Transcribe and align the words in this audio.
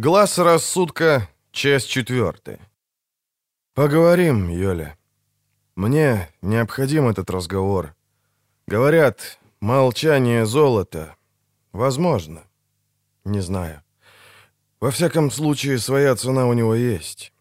Глаз 0.00 0.38
рассудка, 0.38 1.28
часть 1.50 1.88
четвертая. 1.88 2.60
Поговорим, 3.74 4.48
Йоля. 4.48 4.96
Мне 5.74 6.28
необходим 6.40 7.08
этот 7.08 7.30
разговор. 7.30 7.96
Говорят, 8.68 9.40
молчание 9.58 10.46
золото. 10.46 11.16
Возможно. 11.72 12.44
Не 13.24 13.40
знаю. 13.40 13.82
Во 14.78 14.92
всяком 14.92 15.32
случае, 15.32 15.80
своя 15.80 16.14
цена 16.14 16.46
у 16.46 16.52
него 16.52 16.76
есть. 16.76 17.32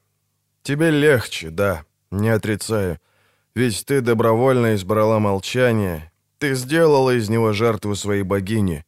Тебе 0.63 0.89
легче, 0.89 1.51
да, 1.51 1.85
не 2.09 2.29
отрицаю. 2.29 2.97
Ведь 3.53 3.85
ты 3.85 4.01
добровольно 4.01 4.73
избрала 4.73 5.19
молчание. 5.19 6.11
Ты 6.39 6.55
сделала 6.55 7.11
из 7.15 7.29
него 7.29 7.53
жертву 7.53 7.93
своей 7.93 8.23
богини. 8.23 8.83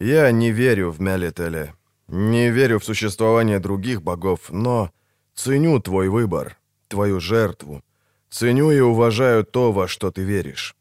Я 0.00 0.28
не 0.32 0.50
верю 0.50 0.90
в 0.90 1.00
Мелителя. 1.00 1.72
Не 2.08 2.50
верю 2.50 2.78
в 2.78 2.84
существование 2.84 3.58
других 3.58 4.02
богов, 4.02 4.50
но 4.50 4.90
ценю 5.34 5.80
твой 5.80 6.08
выбор, 6.08 6.56
твою 6.88 7.20
жертву. 7.20 7.82
Ценю 8.30 8.70
и 8.70 8.80
уважаю 8.80 9.44
то, 9.44 9.72
во 9.72 9.88
что 9.88 10.10
ты 10.10 10.22
веришь. 10.22 10.76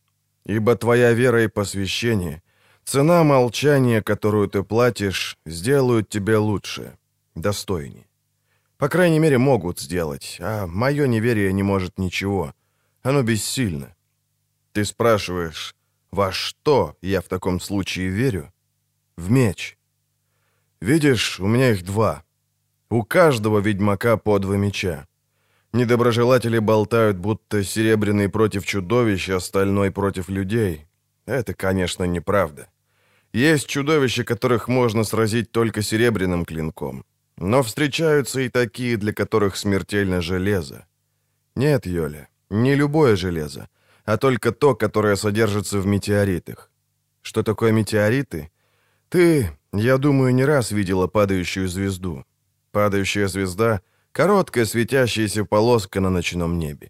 Ибо 0.46 0.76
твоя 0.76 1.14
вера 1.14 1.44
и 1.44 1.48
посвящение, 1.48 2.44
цена 2.84 3.24
молчания, 3.24 4.02
которую 4.02 4.48
ты 4.48 4.64
платишь, 4.64 5.38
сделают 5.46 6.10
тебя 6.10 6.40
лучше, 6.40 6.98
достойнее. 7.34 8.06
По 8.78 8.90
крайней 8.90 9.20
мере, 9.20 9.38
могут 9.38 9.80
сделать, 9.80 10.38
а 10.40 10.68
мое 10.68 11.08
неверие 11.08 11.54
не 11.54 11.64
может 11.64 11.98
ничего. 11.98 12.54
Оно 13.02 13.24
бессильно. 13.24 13.96
Ты 14.74 14.86
спрашиваешь, 14.86 15.76
во 16.12 16.32
что 16.32 16.96
я 17.02 17.22
в 17.22 17.26
таком 17.26 17.60
случае 17.60 18.10
верю? 18.10 18.54
В 19.18 19.32
меч. 19.32 19.78
Видишь, 20.82 21.40
у 21.40 21.48
меня 21.48 21.72
их 21.72 21.84
два. 21.84 22.24
У 22.90 23.04
каждого 23.04 23.60
ведьмака 23.60 24.18
по 24.18 24.40
два 24.40 24.58
меча. 24.58 25.06
Недоброжелатели 25.74 26.60
болтают, 26.60 27.18
будто 27.18 27.64
серебряный 27.64 28.30
против 28.30 28.66
чудовищ, 28.66 29.30
а 29.30 29.40
стальной 29.40 29.92
против 29.92 30.30
людей. 30.30 30.86
Это, 31.26 31.54
конечно, 31.54 32.06
неправда. 32.06 32.68
Есть 33.34 33.68
чудовища, 33.68 34.24
которых 34.24 34.70
можно 34.70 35.04
сразить 35.04 35.52
только 35.52 35.82
серебряным 35.82 36.46
клинком. 36.46 37.04
Но 37.38 37.62
встречаются 37.64 38.40
и 38.40 38.50
такие, 38.50 38.96
для 38.98 39.12
которых 39.12 39.58
смертельно 39.58 40.22
железо. 40.22 40.86
Нет, 41.56 41.86
Йоля, 41.86 42.30
не 42.50 42.76
любое 42.76 43.16
железо, 43.16 43.68
а 44.06 44.18
только 44.18 44.52
то, 44.52 44.76
которое 44.76 45.18
содержится 45.18 45.80
в 45.80 45.86
метеоритах. 45.86 46.72
Что 47.22 47.44
такое 47.44 47.72
метеориты? 47.72 48.52
Ты, 49.10 49.50
я 49.76 49.98
думаю, 49.98 50.34
не 50.34 50.46
раз 50.46 50.72
видела 50.72 51.08
падающую 51.08 51.68
звезду. 51.68 52.26
Падающая 52.72 53.28
звезда— 53.28 53.82
короткая 54.16 54.66
светящаяся 54.66 55.44
полоска 55.44 56.00
на 56.00 56.10
ночном 56.10 56.58
небе. 56.58 56.90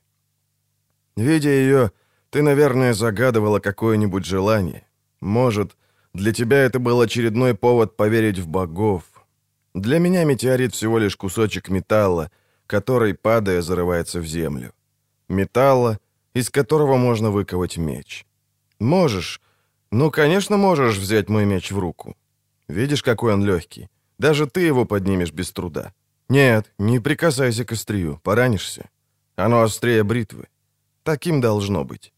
Видя 1.18 1.50
ее, 1.50 1.92
ты, 2.30 2.44
наверное, 2.44 2.94
загадывала 2.94 3.60
какое-нибудь 3.60 4.26
желание. 4.26 4.84
Может, 5.22 5.76
для 6.14 6.32
тебя 6.32 6.58
это 6.58 6.78
был 6.78 7.02
очередной 7.02 7.56
повод 7.56 7.98
поверить 7.98 8.38
в 8.38 8.48
богов. 8.48 9.04
Для 9.74 9.98
меня 9.98 10.24
метеорит 10.24 10.76
всего 10.76 11.00
лишь 11.00 11.16
кусочек 11.16 11.70
металла, 11.70 12.30
который, 12.68 13.16
падая, 13.16 13.64
зарывается 13.64 14.20
в 14.20 14.28
землю. 14.28 14.72
Металла, 15.28 16.00
из 16.36 16.52
которого 16.52 16.98
можно 16.98 17.32
выковать 17.32 17.78
меч. 17.78 18.28
Можешь, 18.80 19.42
ну, 19.92 20.12
конечно, 20.12 20.58
можешь 20.58 20.98
взять 20.98 21.30
мой 21.30 21.46
меч 21.46 21.72
в 21.72 21.80
руку. 21.80 22.16
Видишь, 22.68 23.04
какой 23.04 23.34
он 23.34 23.46
легкий. 23.46 23.88
Даже 24.18 24.46
ты 24.46 24.62
его 24.62 24.86
поднимешь 24.86 25.32
без 25.32 25.52
труда. 25.52 25.94
Нет, 26.30 26.74
не 26.80 27.00
прикасайся 27.00 27.66
к 27.66 27.74
острию, 27.74 28.20
поранишься. 28.24 28.90
Оно 29.36 29.62
острее 29.62 30.04
бритвы. 30.04 30.48
Таким 31.04 31.42
должно 31.42 31.84
быть. 31.84 32.14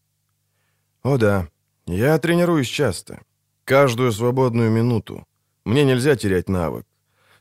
О 1.02 1.16
да, 1.18 1.48
я 1.86 2.18
тренируюсь 2.18 2.68
часто. 2.68 3.20
Каждую 3.64 4.12
свободную 4.12 4.70
минуту. 4.70 5.26
Мне 5.64 5.84
нельзя 5.84 6.16
терять 6.16 6.48
навык. 6.48 6.86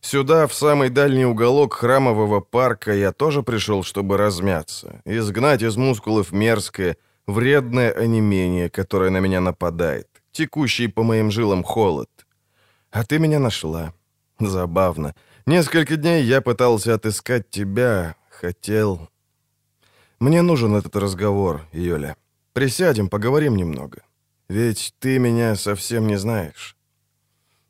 Сюда, 0.02 0.46
в 0.46 0.54
самый 0.54 0.90
дальний 0.90 1.26
уголок 1.26 1.74
храмового 1.74 2.42
парка, 2.42 2.94
я 2.94 3.12
тоже 3.12 3.44
пришел, 3.44 3.84
чтобы 3.84 4.18
размяться, 4.18 5.02
изгнать 5.06 5.64
из 5.64 5.76
мускулов 5.78 6.32
мерзкое, 6.32 6.98
вредное 7.26 7.92
онемение, 7.92 8.70
которое 8.70 9.10
на 9.10 9.20
меня 9.20 9.42
нападает, 9.42 10.08
текущий 10.32 10.88
по 10.88 11.04
моим 11.04 11.32
жилам 11.32 11.64
холод. 11.64 12.10
А 12.98 13.04
ты 13.04 13.20
меня 13.20 13.38
нашла. 13.38 13.94
Забавно. 14.40 15.14
Несколько 15.46 15.98
дней 15.98 16.24
я 16.24 16.42
пытался 16.42 16.96
отыскать 16.96 17.48
тебя, 17.52 18.16
хотел... 18.32 19.10
Мне 20.20 20.42
нужен 20.42 20.76
этот 20.76 20.96
разговор, 20.96 21.68
Юля. 21.72 22.16
Присядем, 22.54 23.08
поговорим 23.08 23.56
немного. 23.56 24.02
Ведь 24.50 24.96
ты 24.98 25.20
меня 25.20 25.56
совсем 25.56 26.08
не 26.08 26.18
знаешь. 26.18 26.76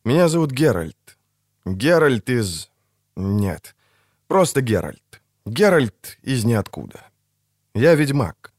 Меня 0.05 0.29
зовут 0.29 0.51
Геральт. 0.51 1.17
Геральт 1.65 2.29
из... 2.29 2.71
Нет, 3.17 3.75
просто 4.29 4.61
Геральт. 4.61 5.21
Геральт 5.45 6.17
из 6.21 6.45
ниоткуда. 6.45 7.01
Я 7.75 7.95
ведьмак. 7.95 8.53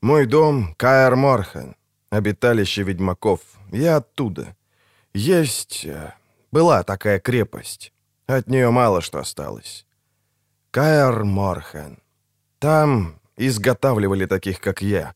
Мой 0.00 0.24
дом— 0.24 0.74
Каэр 0.78 1.14
Морхен, 1.14 1.76
обиталище 2.08 2.84
ведьмаков. 2.84 3.40
Я 3.70 3.96
оттуда. 3.96 4.56
Есть... 5.12 5.84
Э, 5.84 6.14
была 6.52 6.82
такая 6.82 7.20
крепость. 7.20 7.92
От 8.26 8.48
нее 8.48 8.70
мало 8.70 9.00
что 9.00 9.18
осталось. 9.18 9.86
Каэр 10.70 11.24
Морхен. 11.24 11.98
Там 12.58 13.20
изготавливали 13.36 14.26
таких, 14.26 14.60
как 14.60 14.82
я. 14.82 15.14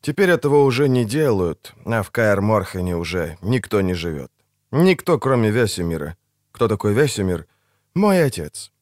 Теперь 0.00 0.30
этого 0.30 0.64
уже 0.64 0.88
не 0.88 1.04
делают, 1.04 1.74
а 1.84 2.02
в 2.02 2.10
Каэр 2.10 2.40
Морхене 2.40 2.96
уже 2.96 3.36
никто 3.42 3.80
не 3.80 3.94
живет. 3.94 4.30
Никто, 4.70 5.18
кроме 5.18 5.50
Весемира. 5.50 6.16
Кто 6.52 6.68
такой 6.68 6.94
Весемир? 6.94 7.46
Мой 7.94 8.24
отец. 8.24 8.72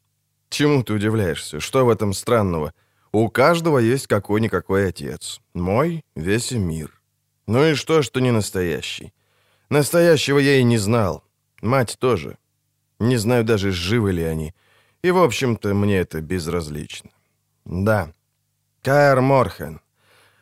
Чему 0.48 0.82
ты 0.82 0.92
удивляешься? 0.92 1.60
Что 1.60 1.86
в 1.86 1.90
этом 1.90 2.12
странного? 2.12 2.72
У 3.12 3.28
каждого 3.28 3.78
есть 3.78 4.06
какой-никакой 4.06 4.88
отец. 4.88 5.40
Мой— 5.54 6.04
Весемир. 6.16 7.00
Ну 7.46 7.64
и 7.64 7.74
что, 7.74 8.02
что 8.02 8.20
не 8.20 8.30
настоящий? 8.30 9.12
Настоящего 9.72 10.38
я 10.38 10.56
и 10.56 10.64
не 10.64 10.76
знал. 10.76 11.24
Мать 11.62 11.96
тоже. 11.98 12.36
Не 13.00 13.16
знаю 13.16 13.42
даже, 13.42 13.72
живы 13.72 14.12
ли 14.12 14.22
они. 14.22 14.52
И, 15.04 15.10
в 15.10 15.16
общем-то, 15.16 15.72
мне 15.72 16.00
это 16.00 16.20
безразлично. 16.20 17.10
Да. 17.64 18.12
Каэр 18.82 19.22
Морхен. 19.22 19.80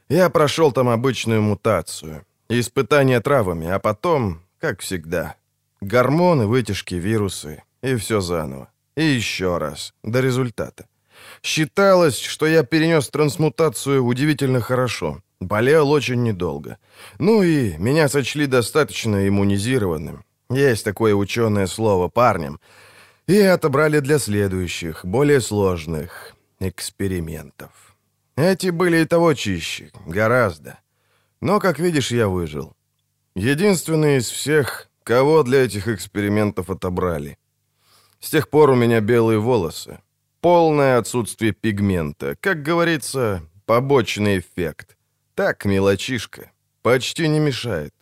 Я 0.09 0.31
прошел 0.31 0.73
там 0.73 0.89
обычную 0.89 1.43
мутацию. 1.43 2.25
Испытание 2.49 3.21
травами, 3.21 3.69
а 3.69 3.79
потом, 3.79 4.41
как 4.59 4.81
всегда, 4.81 5.37
Гормоны, 5.81 6.49
вытяжки, 6.49 6.97
вирусы. 6.97 7.63
И 7.83 7.95
все 7.95 8.21
заново. 8.21 8.69
И 8.97 9.05
еще 9.05 9.59
раз. 9.59 9.95
До 10.03 10.21
результата. 10.21 10.89
Считалось, 11.41 12.19
что 12.19 12.47
я 12.47 12.65
перенес 12.65 13.09
трансмутацию 13.09 14.05
удивительно 14.05 14.61
хорошо. 14.61 15.23
Болел 15.41 15.91
очень 15.91 16.23
недолго. 16.23 16.79
Ну 17.19 17.43
и 17.43 17.77
меня 17.79 18.09
сочли 18.09 18.47
достаточно 18.47 19.27
иммунизированным. 19.27 20.25
Есть 20.51 20.85
такое 20.85 21.15
ученое 21.15 21.67
слово 21.67 22.09
парнем. 22.09 22.61
И 23.27 23.39
отобрали 23.39 24.01
для 24.01 24.19
следующих, 24.19 25.05
более 25.05 25.41
сложных 25.41 26.35
экспериментов. 26.59 27.71
Эти 28.37 28.71
были 28.71 28.99
и 28.99 29.05
того 29.05 29.35
чище, 29.35 29.91
гораздо. 30.07 30.79
Но, 31.41 31.61
как 31.61 31.79
видишь, 31.79 32.11
я 32.11 32.29
выжил. 32.29 32.75
Единственный 33.35 34.17
из 34.17 34.29
всех 34.29 34.91
Кого 35.11 35.43
для 35.43 35.65
этих 35.65 35.89
экспериментов 35.89 36.71
отобрали? 36.71 37.37
С 38.21 38.31
тех 38.31 38.49
пор 38.49 38.71
у 38.71 38.75
меня 38.75 39.01
белые 39.01 39.39
волосы. 39.39 39.99
Полное 40.41 40.99
отсутствие 40.99 41.53
пигмента. 41.53 42.37
Как 42.41 42.63
говорится, 42.63 43.43
побочный 43.67 44.39
эффект. 44.39 44.97
Так, 45.41 45.65
мелочишка. 45.65 46.51
Почти 46.83 47.29
не 47.29 47.41
мешает. 47.41 47.95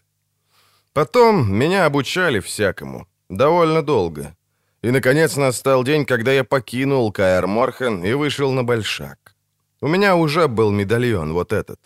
Потом 0.92 1.52
меня 1.52 1.86
обучали 1.86 2.40
всякому. 2.40 3.06
Довольно 3.28 3.82
долго. 3.82 4.34
И, 4.82 4.90
наконец, 4.90 5.36
настал 5.36 5.84
день, 5.84 6.04
когда 6.04 6.32
я 6.32 6.42
покинул 6.42 7.12
Каэр 7.12 7.46
Морхен 7.46 8.04
и 8.04 8.12
вышел 8.14 8.50
на 8.50 8.64
Большак. 8.64 9.36
У 9.80 9.86
меня 9.86 10.16
уже 10.16 10.48
был 10.48 10.72
медальон, 10.72 11.32
вот 11.32 11.52
этот. 11.52 11.78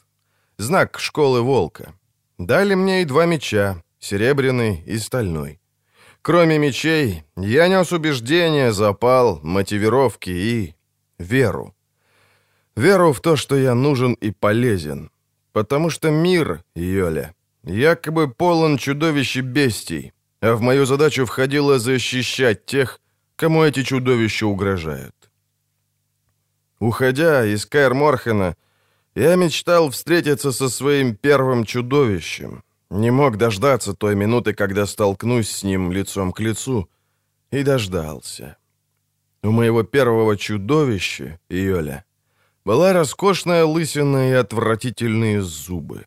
Знак 0.57 0.99
школы 0.99 1.43
Волка. 1.43 1.93
Дали 2.39 2.75
мне 2.75 3.03
и 3.03 3.05
два 3.05 3.27
меча, 3.27 3.83
серебряный 3.99 4.83
и 4.87 4.97
стальной. 4.97 5.61
Кроме 6.23 6.57
мечей, 6.59 7.25
я 7.37 7.69
нес 7.69 7.93
убеждение, 7.93 8.73
запал, 8.73 9.39
мотивировки 9.43 10.31
и 10.31 10.75
веру. 11.19 11.75
Веру 12.75 13.13
в 13.13 13.21
то, 13.21 13.37
что 13.37 13.55
я 13.57 13.75
нужен 13.75 14.15
и 14.15 14.31
полезен. 14.31 15.11
Потому 15.53 15.91
что 15.91 16.11
мир, 16.11 16.63
Йоля, 16.75 17.35
якобы 17.65 18.29
полон 18.29 18.79
чудовищ 18.79 19.37
и 19.37 19.41
бестий, 19.43 20.13
а 20.41 20.55
в 20.55 20.61
мою 20.61 20.87
задачу 20.87 21.25
входило 21.25 21.79
защищать 21.79 22.65
тех, 22.67 23.01
кому 23.37 23.63
эти 23.63 23.83
чудовища 23.83 24.47
угрожают. 24.47 25.15
Уходя 26.81 27.45
из 27.45 27.67
Каэр 27.67 27.95
Морхена, 27.95 28.57
я 29.15 29.37
мечтал 29.37 29.91
встретиться 29.91 30.53
со 30.53 30.69
своим 30.69 31.15
первым 31.15 31.65
чудовищем. 31.65 32.63
Не 32.91 33.11
мог 33.11 33.37
дождаться 33.37 33.95
той 33.95 34.15
минуты, 34.17 34.55
когда 34.55 34.87
столкнусь 34.87 35.51
с 35.51 35.63
ним 35.63 35.93
лицом 35.93 36.33
к 36.33 36.41
лицу. 36.41 36.89
И 37.51 37.63
дождался. 37.63 38.57
У 39.43 39.51
моего 39.51 39.83
первого 39.83 40.37
чудовища, 40.37 41.39
Йоля, 41.51 42.05
была 42.65 42.93
роскошная 42.93 43.65
лысина 43.65 44.31
и 44.31 44.33
отвратительные 44.33 45.43
зубы. 45.43 46.07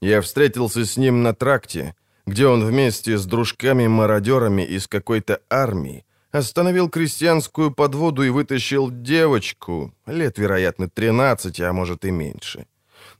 Я 0.00 0.20
встретился 0.20 0.84
с 0.84 0.96
ним 0.96 1.22
на 1.22 1.34
тракте, 1.34 1.94
где 2.26 2.46
он 2.46 2.64
вместе 2.64 3.18
с 3.18 3.26
дружками-мародерами 3.26 4.62
из 4.62 4.86
какой-то 4.86 5.40
армии 5.50 6.04
остановил 6.30 6.88
крестьянскую 6.88 7.72
подводу 7.72 8.22
и 8.22 8.30
вытащил 8.30 8.90
девочку, 8.90 9.92
лет, 10.06 10.38
вероятно, 10.38 10.88
13, 10.88 11.60
а 11.60 11.72
может 11.72 12.04
и 12.04 12.10
меньше. 12.10 12.66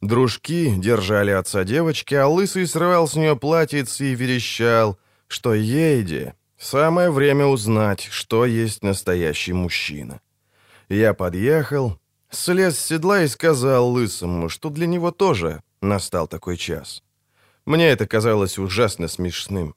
Дружки 0.01 0.73
держали 0.77 1.31
отца 1.31 1.65
девочки, 1.65 2.15
а 2.15 2.29
лысый 2.29 2.67
срывал 2.67 3.09
с 3.09 3.17
нее 3.17 3.37
платьице 3.37 4.13
и 4.13 4.15
верещал, 4.15 4.99
что 5.27 5.55
ейде, 5.55 6.35
самое 6.57 7.11
время 7.11 7.47
узнать, 7.47 8.09
что 8.11 8.47
есть 8.47 8.83
настоящий 8.83 9.53
мужчина. 9.53 10.21
Я 10.89 11.13
подъехал, 11.15 11.99
слез 12.31 12.79
с 12.79 12.87
седла 12.87 13.23
и 13.23 13.29
сказал 13.29 13.89
лысому, 13.89 14.49
что 14.49 14.71
для 14.71 14.87
него 14.87 15.11
тоже 15.11 15.63
настал 15.81 16.29
такой 16.29 16.57
час. 16.57 17.03
Мне 17.67 17.89
это 17.91 18.07
казалось 18.07 18.59
ужасно 18.59 19.09
смешным. 19.09 19.75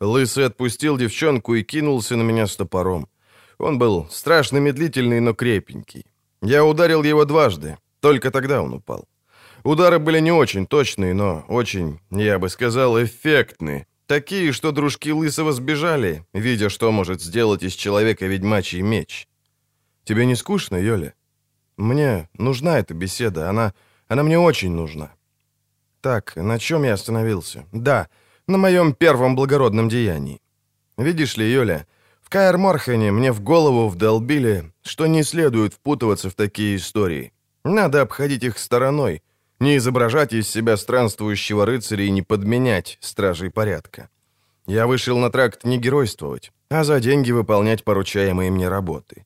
Лысый 0.00 0.46
отпустил 0.46 0.98
девчонку 0.98 1.54
и 1.54 1.62
кинулся 1.62 2.16
на 2.16 2.22
меня 2.22 2.46
с 2.46 2.56
топором. 2.56 3.08
Он 3.58 3.78
был 3.78 4.08
страшно 4.10 4.58
медлительный, 4.58 5.20
но 5.20 5.34
крепенький. 5.34 6.04
Я 6.42 6.64
ударил 6.64 7.02
его 7.02 7.24
дважды, 7.24 7.78
только 8.00 8.30
тогда 8.30 8.62
он 8.62 8.74
упал. 8.74 9.08
Удары 9.62 9.98
были 9.98 10.20
не 10.20 10.32
очень 10.32 10.66
точные, 10.66 11.14
но 11.14 11.44
очень, 11.48 12.00
я 12.10 12.38
бы 12.38 12.50
сказал, 12.50 13.02
эффектные. 13.02 13.86
Такие, 14.06 14.52
что 14.52 14.72
дружки 14.72 15.10
Лысого 15.10 15.52
сбежали, 15.52 16.26
видя, 16.34 16.68
что 16.68 16.92
может 16.92 17.22
сделать 17.22 17.62
из 17.62 17.72
человека 17.72 18.26
ведьмачий 18.26 18.82
меч. 18.82 19.26
Тебе 20.04 20.26
не 20.26 20.34
скучно, 20.34 20.76
Йоля? 20.76 21.14
Мне 21.76 22.28
нужна 22.38 22.78
эта 22.78 22.94
беседа, 22.94 23.50
она, 23.50 23.74
она 24.08 24.22
мне 24.22 24.38
очень 24.38 24.72
нужна. 24.72 25.12
Так, 26.00 26.36
на 26.36 26.58
чем 26.58 26.84
я 26.84 26.94
остановился? 26.94 27.66
Да, 27.72 28.08
на 28.46 28.58
моем 28.58 28.92
первом 28.92 29.34
благородном 29.34 29.88
деянии. 29.88 30.40
Видишь 30.96 31.36
ли, 31.36 31.50
Юля, 31.50 31.86
в 32.22 32.28
Каэр 32.28 32.58
Морхене 32.58 33.10
мне 33.10 33.32
в 33.32 33.40
голову 33.40 33.88
вдолбили, 33.88 34.72
что 34.82 35.06
не 35.06 35.22
следует 35.22 35.74
впутываться 35.74 36.30
в 36.30 36.34
такие 36.34 36.76
истории. 36.76 37.32
Надо 37.64 38.02
обходить 38.02 38.44
их 38.44 38.58
стороной, 38.58 39.22
не 39.58 39.76
изображать 39.78 40.32
из 40.32 40.48
себя 40.48 40.76
странствующего 40.76 41.66
рыцаря 41.66 42.04
и 42.04 42.10
не 42.10 42.22
подменять 42.22 42.98
стражей 43.00 43.50
порядка. 43.50 44.10
Я 44.66 44.86
вышел 44.86 45.18
на 45.18 45.30
тракт 45.30 45.64
не 45.64 45.78
геройствовать, 45.78 46.52
а 46.70 46.84
за 46.84 47.00
деньги 47.00 47.32
выполнять 47.32 47.84
поручаемые 47.84 48.50
мне 48.50 48.68
работы. 48.68 49.24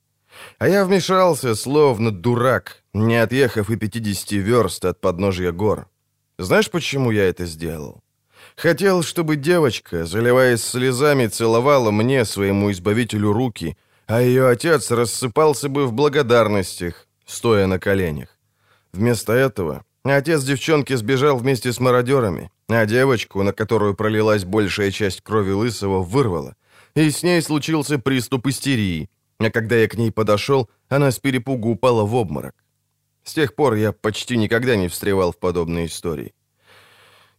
А 0.59 0.69
я 0.69 0.85
вмешался, 0.85 1.55
словно 1.55 2.11
дурак, 2.11 2.83
не 2.95 3.17
отъехав 3.17 3.71
и 3.71 3.77
50 3.77 4.33
верст 4.33 4.85
от 4.85 5.01
подножья 5.01 5.53
гор. 5.53 5.89
Знаешь, 6.39 6.71
почему 6.71 7.11
я 7.11 7.25
это 7.25 7.47
сделал? 7.47 8.03
Хотел, 8.57 9.03
чтобы 9.03 9.37
девочка, 9.37 10.05
заливаясь 10.05 10.65
слезами, 10.65 11.27
целовала 11.27 11.91
мне, 11.91 12.25
своему 12.25 12.71
избавителю, 12.71 13.33
руки, 13.33 13.77
а 14.07 14.21
ее 14.21 14.49
отец 14.49 14.91
рассыпался 14.91 15.69
бы 15.69 15.87
в 15.87 15.93
благодарностях, 15.93 17.07
стоя 17.27 17.67
на 17.67 17.79
коленях. 17.79 18.29
Вместо 18.93 19.33
этого 19.33 19.85
отец 20.03 20.43
девчонки 20.43 20.95
сбежал 20.97 21.37
вместе 21.37 21.73
с 21.73 21.79
мародерами, 21.79 22.51
а 22.69 22.87
девочку, 22.87 23.43
на 23.43 23.53
которую 23.53 23.95
пролилась 23.95 24.45
большая 24.45 24.91
часть 24.91 25.21
крови 25.21 25.53
Лысого, 25.53 26.03
вырвала. 26.03 26.57
И 26.95 27.11
с 27.11 27.23
ней 27.23 27.43
случился 27.43 27.99
приступ 27.99 28.47
истерии, 28.47 29.09
а 29.39 29.51
когда 29.51 29.77
я 29.77 29.89
к 29.89 29.97
ней 29.97 30.11
подошел, 30.11 30.69
она 30.89 31.11
с 31.11 31.19
перепугу 31.19 31.71
упала 31.71 32.05
в 32.05 32.15
обморок. 32.15 32.55
С 33.25 33.35
тех 33.35 33.55
пор 33.55 33.75
я 33.75 33.93
почти 33.93 34.37
никогда 34.37 34.77
не 34.77 34.89
встревал 34.89 35.33
в 35.33 35.39
подобные 35.39 35.87
истории. 35.87 36.35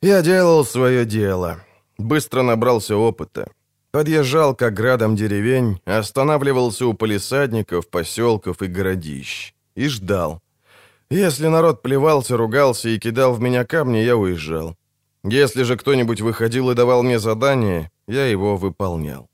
Я 0.02 0.22
делал 0.22 0.66
свое 0.66 1.06
дело. 1.06 1.64
Быстро 1.98 2.42
набрался 2.44 2.96
опыта. 2.96 3.52
Подъезжал 3.92 4.56
к 4.56 4.62
оградам 4.62 5.16
деревень, 5.16 5.82
останавливался 5.86 6.86
у 6.86 6.94
полисадников, 6.94 7.90
поселков 7.90 8.62
и 8.62 8.68
городищ. 8.68 9.54
И 9.76 9.88
ждал. 9.88 10.42
Если 11.10 11.48
народ 11.48 11.82
плевался, 11.82 12.38
ругался 12.38 12.90
и 12.90 13.00
кидал 13.00 13.34
в 13.34 13.42
меня 13.42 13.66
камни, 13.66 13.98
я 13.98 14.16
уезжал. 14.16 14.76
Если 15.24 15.64
же 15.64 15.76
кто-нибудь 15.76 16.22
выходил 16.22 16.70
и 16.70 16.76
давал 16.76 17.04
мне 17.04 17.20
задание, 17.20 17.90
я 18.08 18.28
его 18.28 18.58
выполнял. 18.58 19.28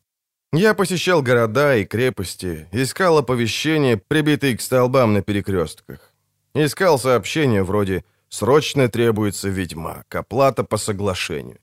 Я 0.57 0.73
посещал 0.73 1.21
города 1.21 1.75
и 1.75 1.83
крепости, 1.83 2.69
искал 2.71 3.17
оповещения, 3.17 3.97
прибитые 3.97 4.55
к 4.55 4.61
столбам 4.61 5.11
на 5.11 5.21
перекрестках. 5.21 6.13
Искал 6.53 6.97
сообщения 6.97 7.61
вроде 7.61 8.05
«Срочно 8.29 8.87
требуется 8.87 9.49
ведьмак, 9.49 10.15
оплата 10.15 10.63
по 10.63 10.77
соглашению». 10.77 11.57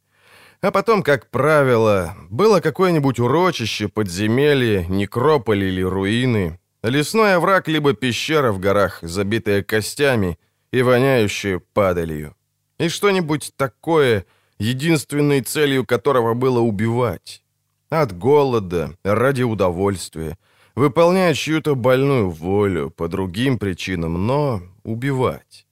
А 0.61 0.71
потом, 0.71 1.03
как 1.03 1.31
правило, 1.31 2.15
было 2.29 2.61
какое-нибудь 2.61 3.19
урочище, 3.19 3.89
подземелье, 3.89 4.87
некрополь 4.87 5.65
или 5.65 5.81
руины, 5.81 6.61
лесной 6.83 7.37
овраг 7.37 7.69
либо 7.69 7.95
пещера 7.95 8.53
в 8.53 8.59
горах, 8.59 8.99
забитая 9.01 9.63
костями 9.63 10.39
и 10.71 10.83
воняющая 10.83 11.63
падалью. 11.73 12.37
И 12.79 12.91
что-нибудь 12.91 13.53
такое, 13.57 14.27
единственной 14.59 15.41
целью 15.41 15.87
которого 15.87 16.35
было 16.35 16.61
убивать. 16.61 17.42
От 17.93 18.17
голода, 18.17 18.97
ради 19.05 19.43
удовольствия, 19.43 20.39
выполняя 20.75 21.35
чью-то 21.35 21.75
больную 21.75 22.31
волю 22.31 22.89
по 22.89 23.07
другим 23.07 23.59
причинам, 23.59 24.27
но 24.27 24.63
убивать. 24.83 25.67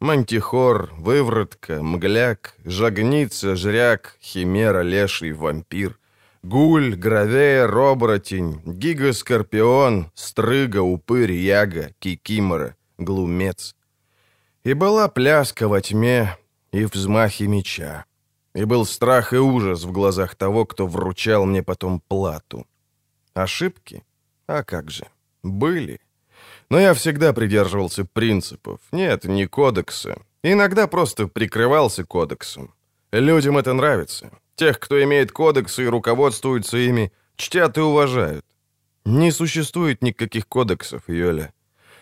Мантихор, 0.00 0.90
выворотка, 0.98 1.80
мгляк, 1.80 2.56
жагница, 2.64 3.54
жряк, 3.54 4.16
химера, 4.20 4.82
леший, 4.82 5.30
вампир, 5.30 5.96
гуль, 6.42 6.96
гравея, 6.96 7.68
роборотень, 7.68 8.60
гигаскорпион, 8.64 10.10
стрыга, 10.14 10.82
упырь, 10.82 11.34
яга, 11.34 11.92
кикимора, 12.00 12.74
глумец. 12.98 13.76
И 14.64 14.72
была 14.72 15.06
пляска 15.06 15.68
во 15.68 15.80
тьме 15.80 16.36
и 16.72 16.84
взмахи 16.84 17.44
меча. 17.44 18.06
И 18.54 18.64
был 18.64 18.84
страх 18.84 19.32
и 19.32 19.36
ужас 19.36 19.84
в 19.84 19.92
глазах 19.92 20.34
того, 20.34 20.64
кто 20.64 20.86
вручал 20.86 21.46
мне 21.46 21.62
потом 21.62 22.00
плату. 22.00 22.66
Ошибки? 23.34 24.02
А 24.46 24.62
как 24.64 24.90
же? 24.90 25.06
Были. 25.42 26.00
Но 26.68 26.80
я 26.80 26.94
всегда 26.94 27.32
придерживался 27.32 28.04
принципов. 28.04 28.80
Нет, 28.92 29.24
не 29.24 29.46
кодекса. 29.46 30.16
Иногда 30.42 30.86
просто 30.86 31.28
прикрывался 31.28 32.04
кодексом. 32.04 32.74
Людям 33.12 33.58
это 33.58 33.72
нравится. 33.72 34.30
Тех, 34.56 34.78
кто 34.78 35.02
имеет 35.02 35.32
кодексы 35.32 35.84
и 35.84 35.88
руководствуется 35.88 36.76
ими, 36.76 37.12
чтят 37.36 37.78
и 37.78 37.80
уважают. 37.80 38.44
Не 39.04 39.32
существует 39.32 40.02
никаких 40.02 40.46
кодексов, 40.46 41.02
Йоля. 41.08 41.52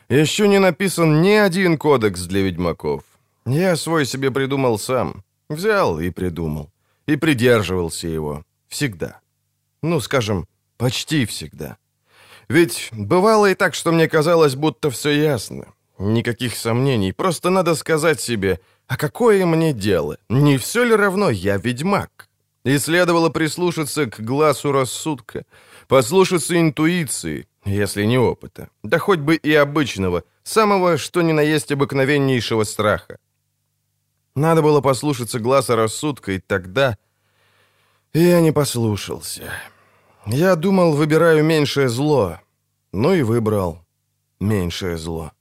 Еще 0.09 0.49
не 0.49 0.59
написан 0.59 1.23
ни 1.23 1.31
один 1.31 1.79
кодекс 1.79 2.23
для 2.23 2.43
ведьмаков. 2.43 3.03
Я 3.47 3.77
свой 3.77 4.07
себе 4.07 4.31
придумал 4.31 4.79
сам. 4.79 5.23
Взял 5.49 5.99
и 5.99 6.11
придумал. 6.11 6.71
И 7.07 7.17
придерживался 7.17 8.09
его. 8.09 8.45
Всегда. 8.69 9.21
Ну, 9.83 10.01
скажем, 10.01 10.47
почти 10.77 11.25
всегда. 11.25 11.79
Ведь 12.49 12.89
бывало 12.93 13.51
и 13.51 13.55
так, 13.55 13.75
что 13.75 13.93
мне 13.93 14.09
казалось, 14.09 14.55
будто 14.55 14.91
все 14.91 15.11
ясно. 15.11 15.67
Никаких 15.99 16.57
сомнений, 16.57 17.13
просто 17.13 17.51
надо 17.51 17.75
сказать 17.75 18.21
себе, 18.21 18.61
а 18.87 18.97
какое 18.97 19.45
мне 19.47 19.73
дело? 19.73 20.19
Не 20.29 20.57
все 20.57 20.85
ли 20.85 20.95
равно 20.95 21.31
я 21.31 21.57
ведьмак? 21.57 22.29
И 22.65 22.79
следовало 22.79 23.31
прислушаться 23.31 24.07
к 24.07 24.21
глазу 24.21 24.73
рассудка, 24.73 25.45
послушаться 25.89 26.59
интуиции, 26.61 27.49
если 27.65 28.05
не 28.05 28.19
опыта, 28.19 28.69
да 28.83 28.99
хоть 28.99 29.21
бы 29.21 29.37
и 29.37 29.53
обычного, 29.55 30.23
самого, 30.43 30.99
что 30.99 31.23
ни 31.23 31.33
на 31.33 31.41
есть 31.41 31.73
обыкновеннейшего 31.73 32.65
страха. 32.65 33.19
Надо 34.39 34.63
было 34.63 34.81
послушаться 34.81 35.41
глаза 35.41 35.75
рассудка, 35.75 36.33
и 36.33 36.39
тогда... 36.39 36.97
Я 38.15 38.41
не 38.41 38.53
послушался. 38.53 39.53
Я 40.27 40.55
думал, 40.55 40.93
выбираю 40.93 41.45
меньшее 41.45 41.89
зло. 41.89 42.39
Ну 42.93 43.15
и 43.15 43.23
выбрал 43.23 43.85
меньшее 44.41 44.97
зло. 44.97 45.33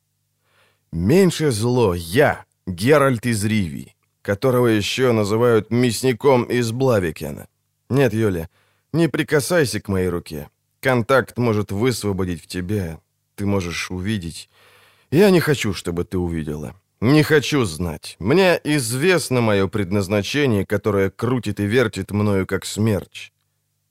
Меньшее 0.91 1.51
зло 1.51 1.93
я, 1.93 2.45
Геральт 2.65 3.25
из 3.27 3.45
Ривии, 3.45 3.95
которого 4.23 4.67
еще 4.67 5.11
называют 5.11 5.69
мясником 5.69 6.45
из 6.45 6.71
Блавикена. 6.71 7.47
Нет, 7.89 8.13
Юля, 8.13 8.49
не 8.93 9.07
прикасайся 9.07 9.79
к 9.79 9.89
моей 9.89 10.09
руке. 10.09 10.49
контакт 10.81 11.37
может 11.37 11.71
высвободить 11.71 12.43
в 12.43 12.47
тебе. 12.47 12.99
Ты 13.35 13.45
можешь 13.45 13.91
увидеть. 13.91 14.49
Я 15.11 15.29
не 15.29 15.39
хочу, 15.39 15.73
чтобы 15.73 16.03
ты 16.03 16.17
увидела. 16.17 16.73
Не 17.01 17.23
хочу 17.23 17.65
знать. 17.65 18.15
Мне 18.19 18.59
известно 18.63 19.41
мое 19.41 19.67
предназначение, 19.67 20.65
которое 20.65 21.11
крутит 21.11 21.59
и 21.59 21.65
вертит 21.65 22.11
мною, 22.11 22.47
как 22.47 22.65
смерч. 22.65 23.31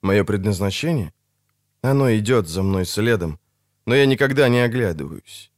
Мое 0.03 0.25
предназначение? 0.25 1.13
Оно 1.83 2.13
идет 2.17 2.49
за 2.49 2.63
мной 2.63 2.85
следом, 2.85 3.39
но 3.87 3.95
я 3.95 4.07
никогда 4.07 4.49
не 4.49 4.59
оглядываюсь. 4.59 5.53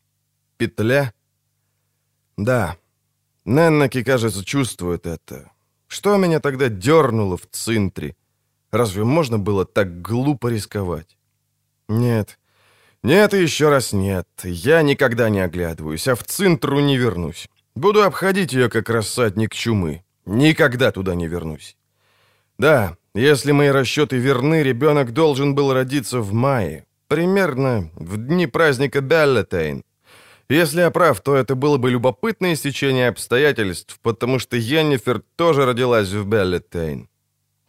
Петля? 0.58 1.12
Да. 2.36 2.76
Неннаки, 3.46 4.02
кажется, 4.02 4.44
чувствует 4.44 5.06
это. 5.06 5.50
Что 5.86 6.18
меня 6.18 6.40
тогда 6.40 6.68
дернуло 6.68 7.38
в 7.38 7.46
центре? 7.50 8.14
Разве 8.70 9.04
можно 9.04 9.38
было 9.38 9.64
так 9.64 10.02
глупо 10.02 10.48
рисковать? 10.48 11.16
Нет. 11.88 12.38
Нет 13.02 13.32
и 13.34 13.42
еще 13.42 13.68
раз 13.68 13.92
нет. 13.92 14.26
Я 14.42 14.82
никогда 14.82 15.28
не 15.28 15.40
оглядываюсь, 15.40 16.08
а 16.08 16.14
в 16.14 16.24
центру 16.24 16.80
не 16.80 16.96
вернусь. 16.96 17.48
Буду 17.74 18.02
обходить 18.02 18.52
ее, 18.52 18.68
как 18.68 18.90
рассадник 18.90 19.54
чумы. 19.54 20.02
Никогда 20.26 20.90
туда 20.90 21.14
не 21.14 21.28
вернусь. 21.28 21.76
Да, 22.58 22.96
если 23.14 23.52
мои 23.52 23.68
расчеты 23.68 24.16
верны, 24.16 24.62
ребенок 24.62 25.12
должен 25.12 25.54
был 25.54 25.72
родиться 25.72 26.20
в 26.20 26.32
мае, 26.32 26.86
примерно 27.06 27.90
в 27.94 28.16
дни 28.16 28.46
праздника 28.48 29.00
Беллетейн. 29.00 29.84
Если 30.48 30.80
я 30.80 30.90
прав, 30.90 31.20
то 31.20 31.36
это 31.36 31.54
было 31.54 31.76
бы 31.76 31.90
любопытное 31.90 32.56
стечение 32.56 33.08
обстоятельств, 33.08 33.98
потому 34.02 34.38
что 34.38 34.56
Йеннифер 34.56 35.22
тоже 35.36 35.66
родилась 35.66 36.08
в 36.08 36.26
Беллетейн. 36.26 37.08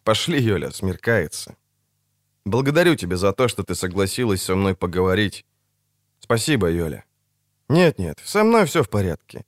Пошли, 0.04 0.42
Юля, 0.42 0.72
смеркается. 0.72 1.56
Благодарю 2.46 2.96
тебя 2.96 3.18
за 3.18 3.34
то, 3.34 3.48
что 3.48 3.64
ты 3.64 3.76
согласилась 3.76 4.42
со 4.42 4.56
мной 4.56 4.76
поговорить. 4.76 5.46
Спасибо, 6.20 6.70
Юля. 6.70 7.04
Нет-нет, 7.68 8.20
со 8.24 8.44
мной 8.44 8.66
все 8.66 8.84
в 8.84 8.90
порядке. 8.90 9.46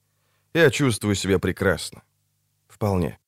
Я 0.54 0.70
чувствую 0.70 1.16
себя 1.16 1.40
прекрасно. 1.40 2.04
Вполне. 2.68 3.21